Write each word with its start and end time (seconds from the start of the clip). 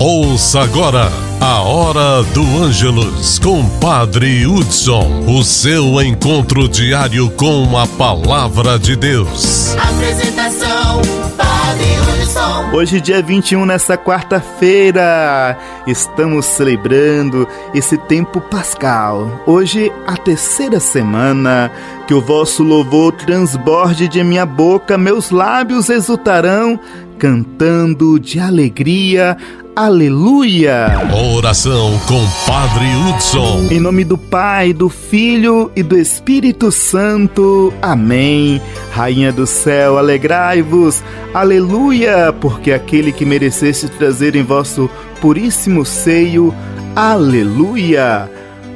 Ouça 0.00 0.60
agora 0.60 1.10
a 1.40 1.60
Hora 1.60 2.22
do 2.32 2.42
Ângelus 2.62 3.40
com 3.40 3.68
Padre 3.80 4.46
Hudson, 4.46 5.24
o 5.26 5.42
seu 5.42 6.00
encontro 6.00 6.68
diário 6.68 7.28
com 7.30 7.76
a 7.76 7.84
Palavra 7.84 8.78
de 8.78 8.94
Deus. 8.94 9.74
Apresentação, 9.76 11.02
Padre 11.36 12.22
Hudson. 12.22 12.76
Hoje, 12.76 13.00
dia 13.00 13.20
21, 13.20 13.66
nessa 13.66 13.98
quarta-feira, 13.98 15.58
estamos 15.84 16.46
celebrando 16.46 17.48
esse 17.74 17.98
tempo 17.98 18.40
pascal. 18.40 19.42
Hoje, 19.46 19.92
a 20.06 20.16
terceira 20.16 20.78
semana, 20.78 21.72
que 22.06 22.14
o 22.14 22.20
vosso 22.20 22.62
louvor 22.62 23.12
transborde 23.14 24.06
de 24.06 24.22
minha 24.22 24.46
boca, 24.46 24.96
meus 24.96 25.32
lábios 25.32 25.90
exultarão, 25.90 26.78
cantando 27.18 28.18
de 28.18 28.38
alegria 28.38 29.36
Aleluia! 29.78 30.88
Oração 31.36 31.96
com 32.08 32.20
Padre 32.44 32.84
Hudson. 32.96 33.68
Em 33.70 33.78
nome 33.78 34.02
do 34.02 34.18
Pai, 34.18 34.72
do 34.72 34.88
Filho 34.88 35.70
e 35.76 35.84
do 35.84 35.96
Espírito 35.96 36.72
Santo. 36.72 37.72
Amém. 37.80 38.60
Rainha 38.90 39.30
do 39.30 39.46
céu, 39.46 39.96
alegrai-vos. 39.96 41.00
Aleluia! 41.32 42.32
Porque 42.40 42.72
aquele 42.72 43.12
que 43.12 43.24
mereceste 43.24 43.86
trazer 43.88 44.34
em 44.34 44.42
vosso 44.42 44.90
puríssimo 45.20 45.84
seio. 45.84 46.52
Aleluia! 46.96 48.28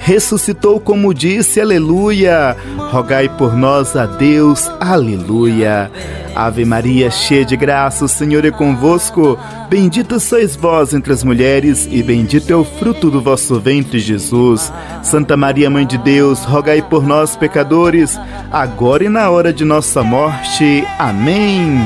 ressuscitou 0.00 0.80
como 0.80 1.14
disse, 1.14 1.60
aleluia. 1.60 2.56
Rogai 2.90 3.28
por 3.28 3.54
nós 3.54 3.94
a 3.94 4.06
Deus, 4.06 4.68
aleluia. 4.80 5.90
Ave 6.34 6.64
Maria, 6.64 7.10
cheia 7.10 7.44
de 7.44 7.56
graça, 7.56 8.06
o 8.06 8.08
Senhor 8.08 8.44
é 8.44 8.50
convosco. 8.50 9.38
Bendita 9.68 10.18
sois 10.18 10.56
vós 10.56 10.94
entre 10.94 11.12
as 11.12 11.22
mulheres, 11.22 11.86
e 11.90 12.02
bendito 12.02 12.50
é 12.50 12.56
o 12.56 12.64
fruto 12.64 13.10
do 13.10 13.20
vosso 13.20 13.60
ventre, 13.60 13.98
Jesus. 13.98 14.72
Santa 15.02 15.36
Maria, 15.36 15.68
Mãe 15.68 15.86
de 15.86 15.98
Deus, 15.98 16.44
rogai 16.44 16.80
por 16.80 17.06
nós, 17.06 17.36
pecadores, 17.36 18.18
agora 18.50 19.04
e 19.04 19.08
na 19.08 19.28
hora 19.28 19.52
de 19.52 19.64
nossa 19.64 20.02
morte. 20.02 20.84
Amém. 20.98 21.78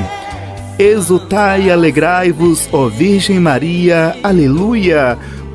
Exultai 0.79 1.63
e 1.63 1.71
alegrai-vos, 1.71 2.69
ó 2.71 2.87
Virgem 2.87 3.39
Maria, 3.39 4.15
aleluia 4.23 5.17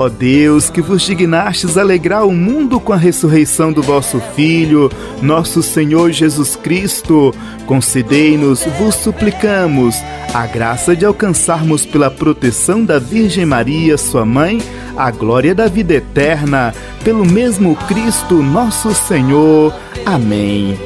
Ó 0.00 0.08
Deus, 0.08 0.70
que 0.70 0.80
vos 0.80 1.02
dignastes 1.02 1.76
alegrar 1.76 2.26
o 2.26 2.32
mundo 2.32 2.80
com 2.80 2.90
a 2.90 2.96
ressurreição 2.96 3.70
do 3.70 3.82
vosso 3.82 4.18
Filho, 4.34 4.90
nosso 5.20 5.62
Senhor 5.62 6.10
Jesus 6.10 6.56
Cristo, 6.56 7.34
concedei-nos, 7.66 8.64
vos 8.78 8.94
suplicamos, 8.94 9.96
a 10.32 10.46
graça 10.46 10.96
de 10.96 11.04
alcançarmos 11.04 11.84
pela 11.84 12.10
proteção 12.10 12.82
da 12.82 12.98
Virgem 12.98 13.44
Maria, 13.44 13.98
sua 13.98 14.24
mãe, 14.24 14.58
a 14.96 15.10
glória 15.10 15.54
da 15.54 15.66
vida 15.66 15.92
eterna, 15.92 16.74
pelo 17.04 17.26
mesmo 17.26 17.76
Cristo, 17.86 18.42
nosso 18.42 18.94
Senhor. 18.94 19.74
Amém. 20.06 20.78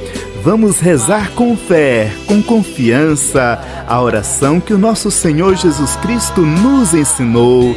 Vamos 0.42 0.80
rezar 0.80 1.30
com 1.36 1.56
fé, 1.56 2.12
com 2.26 2.42
confiança, 2.42 3.60
a 3.86 4.02
oração 4.02 4.58
que 4.58 4.74
o 4.74 4.78
nosso 4.78 5.08
Senhor 5.08 5.54
Jesus 5.54 5.94
Cristo 5.96 6.40
nos 6.40 6.92
ensinou. 6.92 7.76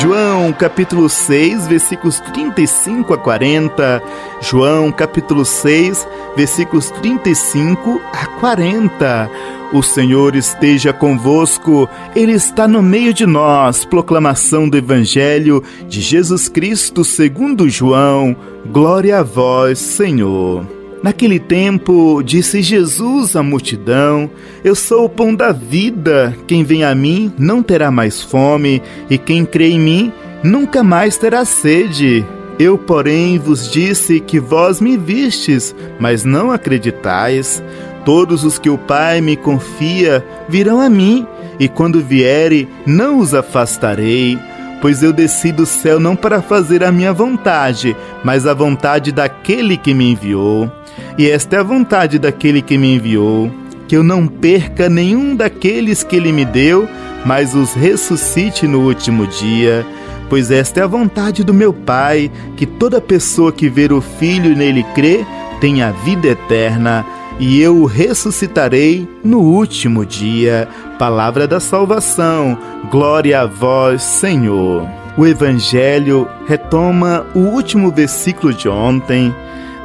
João 0.00 0.52
capítulo 0.52 1.08
6, 1.08 1.68
versículos 1.68 2.18
35 2.20 3.14
a 3.14 3.18
40. 3.18 4.02
João 4.40 4.90
capítulo 4.90 5.44
6, 5.44 6.06
versículos 6.36 6.90
35 6.90 8.00
a 8.12 8.26
40. 8.40 9.30
O 9.72 9.82
Senhor 9.82 10.34
esteja 10.36 10.92
convosco, 10.92 11.88
Ele 12.14 12.32
está 12.32 12.66
no 12.68 12.82
meio 12.82 13.14
de 13.14 13.26
nós. 13.26 13.84
Proclamação 13.84 14.68
do 14.68 14.76
Evangelho 14.76 15.62
de 15.88 16.00
Jesus 16.00 16.48
Cristo 16.48 17.04
segundo 17.04 17.68
João. 17.68 18.36
Glória 18.66 19.20
a 19.20 19.22
vós, 19.22 19.78
Senhor. 19.78 20.81
Naquele 21.02 21.40
tempo, 21.40 22.22
disse 22.22 22.62
Jesus 22.62 23.34
à 23.34 23.42
multidão: 23.42 24.30
Eu 24.62 24.74
sou 24.74 25.06
o 25.06 25.08
pão 25.08 25.34
da 25.34 25.50
vida. 25.50 26.36
Quem 26.46 26.62
vem 26.62 26.84
a 26.84 26.94
mim 26.94 27.32
não 27.36 27.62
terá 27.62 27.90
mais 27.90 28.22
fome, 28.22 28.80
e 29.10 29.18
quem 29.18 29.44
crê 29.44 29.70
em 29.70 29.80
mim 29.80 30.12
nunca 30.44 30.84
mais 30.84 31.16
terá 31.16 31.44
sede. 31.44 32.24
Eu, 32.58 32.78
porém, 32.78 33.38
vos 33.38 33.68
disse 33.68 34.20
que 34.20 34.38
vós 34.38 34.80
me 34.80 34.96
vistes, 34.96 35.74
mas 35.98 36.24
não 36.24 36.52
acreditais. 36.52 37.62
Todos 38.04 38.44
os 38.44 38.58
que 38.58 38.70
o 38.70 38.78
Pai 38.78 39.20
me 39.20 39.36
confia 39.36 40.24
virão 40.48 40.80
a 40.80 40.88
mim, 40.88 41.26
e 41.58 41.68
quando 41.68 42.00
vierem, 42.00 42.68
não 42.86 43.18
os 43.18 43.34
afastarei 43.34 44.38
pois 44.82 45.00
eu 45.00 45.12
desci 45.12 45.52
do 45.52 45.64
céu 45.64 46.00
não 46.00 46.16
para 46.16 46.42
fazer 46.42 46.82
a 46.82 46.90
minha 46.90 47.12
vontade, 47.12 47.96
mas 48.24 48.48
a 48.48 48.52
vontade 48.52 49.12
daquele 49.12 49.76
que 49.76 49.94
me 49.94 50.10
enviou. 50.10 50.68
E 51.16 51.30
esta 51.30 51.54
é 51.54 51.58
a 51.60 51.62
vontade 51.62 52.18
daquele 52.18 52.60
que 52.60 52.76
me 52.76 52.96
enviou, 52.96 53.48
que 53.86 53.96
eu 53.96 54.02
não 54.02 54.26
perca 54.26 54.88
nenhum 54.88 55.36
daqueles 55.36 56.02
que 56.02 56.16
ele 56.16 56.32
me 56.32 56.44
deu, 56.44 56.88
mas 57.24 57.54
os 57.54 57.74
ressuscite 57.74 58.66
no 58.66 58.80
último 58.80 59.24
dia. 59.28 59.86
Pois 60.28 60.50
esta 60.50 60.80
é 60.80 60.82
a 60.82 60.88
vontade 60.88 61.44
do 61.44 61.54
meu 61.54 61.72
Pai, 61.72 62.28
que 62.56 62.66
toda 62.66 63.00
pessoa 63.00 63.52
que 63.52 63.68
ver 63.68 63.92
o 63.92 64.00
Filho 64.00 64.50
e 64.50 64.56
nele 64.56 64.84
crê, 64.94 65.24
tenha 65.60 65.92
vida 65.92 66.26
eterna 66.26 67.06
e 67.42 67.60
eu 67.60 67.76
o 67.78 67.86
ressuscitarei 67.86 69.08
no 69.24 69.40
último 69.40 70.06
dia. 70.06 70.68
Palavra 70.96 71.44
da 71.44 71.58
salvação. 71.58 72.56
Glória 72.88 73.40
a 73.40 73.46
vós, 73.46 74.00
Senhor. 74.00 74.88
O 75.18 75.26
Evangelho 75.26 76.28
retoma 76.46 77.26
o 77.34 77.40
último 77.40 77.90
versículo 77.90 78.54
de 78.54 78.68
ontem. 78.68 79.34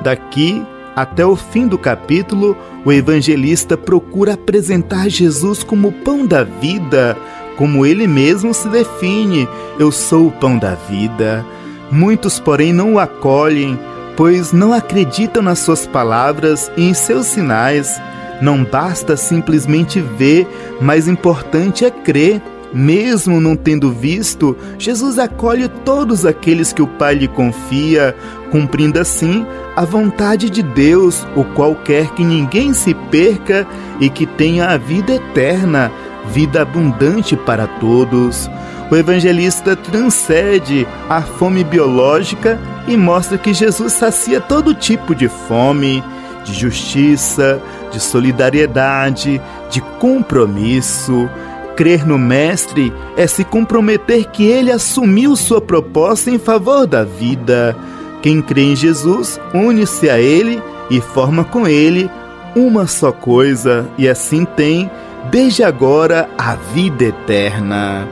Daqui 0.03 0.63
até 0.95 1.25
o 1.25 1.35
fim 1.35 1.67
do 1.67 1.79
capítulo, 1.79 2.55
o 2.85 2.91
evangelista 2.91 3.75
procura 3.75 4.35
apresentar 4.35 5.09
Jesus 5.09 5.63
como 5.63 5.87
o 5.87 5.91
pão 5.91 6.27
da 6.27 6.43
vida, 6.43 7.17
como 7.57 7.87
ele 7.87 8.05
mesmo 8.05 8.53
se 8.53 8.67
define: 8.67 9.49
Eu 9.79 9.91
sou 9.91 10.27
o 10.27 10.31
pão 10.31 10.59
da 10.59 10.75
vida. 10.75 11.43
Muitos, 11.91 12.39
porém, 12.39 12.71
não 12.71 12.93
o 12.93 12.99
acolhem, 12.99 13.79
pois 14.17 14.51
não 14.51 14.73
acreditam 14.73 15.43
nas 15.43 15.59
suas 15.59 15.85
palavras 15.85 16.71
e 16.75 16.89
em 16.89 16.93
seus 16.93 17.27
sinais. 17.27 18.01
Não 18.41 18.63
basta 18.65 19.15
simplesmente 19.15 20.01
ver, 20.01 20.47
mas 20.81 21.07
importante 21.07 21.85
é 21.85 21.91
crer. 21.91 22.41
Mesmo 22.73 23.39
não 23.39 23.55
tendo 23.55 23.91
visto, 23.91 24.57
Jesus 24.77 25.17
acolhe 25.17 25.69
todos 25.69 26.25
aqueles 26.25 26.73
que 26.73 26.81
o 26.81 26.87
Pai 26.87 27.15
lhe 27.15 27.27
confia, 27.27 28.13
cumprindo 28.51 28.99
assim 28.99 29.45
a 29.75 29.85
vontade 29.85 30.49
de 30.49 30.61
Deus, 30.61 31.25
o 31.35 31.45
qual 31.45 31.75
quer 31.75 32.09
que 32.09 32.25
ninguém 32.25 32.73
se 32.73 32.93
perca 32.93 33.65
e 34.01 34.09
que 34.09 34.25
tenha 34.25 34.67
a 34.67 34.77
vida 34.77 35.13
eterna, 35.13 35.89
vida 36.25 36.63
abundante 36.63 37.37
para 37.37 37.67
todos. 37.67 38.49
O 38.91 38.95
evangelista 38.95 39.75
transcende 39.75 40.85
a 41.09 41.21
fome 41.21 41.63
biológica 41.63 42.59
e 42.87 42.95
mostra 42.95 43.37
que 43.37 43.53
Jesus 43.53 43.93
sacia 43.93 44.39
todo 44.39 44.73
tipo 44.73 45.13
de 45.13 45.27
fome, 45.27 46.03
de 46.43 46.53
justiça, 46.53 47.61
de 47.91 47.99
solidariedade, 47.99 49.41
de 49.69 49.81
compromisso. 49.99 51.29
Crer 51.75 52.07
no 52.07 52.17
Mestre 52.17 52.91
é 53.15 53.27
se 53.27 53.43
comprometer 53.43 54.25
que 54.31 54.45
ele 54.45 54.71
assumiu 54.71 55.35
sua 55.35 55.61
proposta 55.61 56.31
em 56.31 56.39
favor 56.39 56.87
da 56.87 57.03
vida. 57.03 57.75
Quem 58.21 58.41
crê 58.41 58.63
em 58.63 58.75
Jesus 58.75 59.39
une-se 59.53 60.09
a 60.09 60.19
ele 60.19 60.61
e 60.89 60.99
forma 60.99 61.43
com 61.43 61.67
ele 61.67 62.09
uma 62.57 62.87
só 62.87 63.11
coisa, 63.11 63.87
e 63.97 64.09
assim 64.09 64.43
tem, 64.43 64.89
desde 65.29 65.63
agora, 65.63 66.27
a 66.37 66.55
vida 66.55 67.05
eterna. 67.05 68.07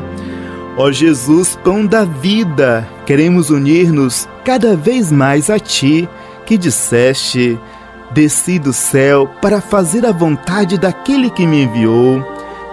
Ó 0.77 0.91
Jesus, 0.91 1.57
pão 1.63 1.85
da 1.85 2.03
vida, 2.03 2.85
queremos 3.05 3.49
unir-nos 3.49 4.27
cada 4.43 4.75
vez 4.75 5.09
mais 5.09 5.49
a 5.49 5.57
Ti, 5.57 6.07
que 6.45 6.57
disseste: 6.57 7.57
Desci 8.11 8.59
do 8.59 8.73
céu 8.73 9.25
para 9.41 9.61
fazer 9.61 10.05
a 10.05 10.11
vontade 10.11 10.77
daquele 10.77 11.29
que 11.29 11.47
me 11.47 11.63
enviou. 11.63 12.21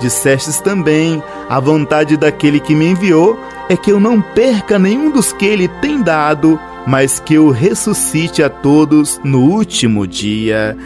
Dissestes 0.01 0.61
também: 0.61 1.23
A 1.49 1.61
vontade 1.61 2.17
daquele 2.17 2.59
que 2.59 2.75
me 2.75 2.87
enviou 2.87 3.39
é 3.69 3.77
que 3.77 3.93
eu 3.93 4.01
não 4.01 4.21
perca 4.21 4.81
nenhum 4.81 5.09
dos 5.09 5.33
que 5.33 5.47
ele 5.47 5.69
tem 5.69 6.03
dado, 6.03 6.59
mas 6.85 7.21
que 7.21 7.35
eu 7.35 7.51
ressuscite 7.51 8.43
a 8.43 8.51
todos 8.51 9.21
no 9.23 9.43
último 9.43 10.09
dia. 10.09 10.77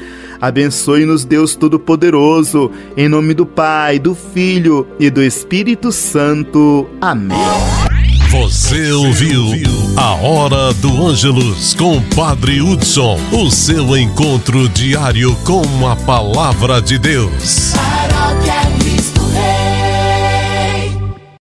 Abençoe-nos, 0.41 1.25
Deus 1.25 1.55
Todo-Poderoso, 1.55 2.71
em 2.97 3.09
nome 3.09 3.35
do 3.35 3.47
Pai, 3.47 3.99
do 3.99 4.15
Filho 4.15 4.87
e 4.99 5.11
do 5.11 5.23
Espírito 5.23 5.93
Santo. 5.93 6.89
Amém. 7.01 7.37
Você 8.31 8.93
ouviu 8.93 9.45
a 9.97 10.15
Hora 10.17 10.75
do 10.75 11.07
Ângelus 11.07 11.75
com 11.75 12.03
Padre 12.15 12.61
Hudson, 12.61 13.19
o 13.33 13.51
seu 13.51 13.97
encontro 13.97 14.69
diário 14.69 15.35
com 15.45 15.89
a 15.89 15.97
Palavra 15.97 16.83
de 16.83 16.99
Deus. 16.99 17.73